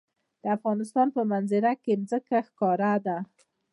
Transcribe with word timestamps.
د 0.41 0.45
افغانستان 0.57 1.07
په 1.15 1.21
منظره 1.31 1.73
کې 1.83 1.93
ځمکه 2.09 2.37
ښکاره 2.47 2.93
ده. 3.05 3.17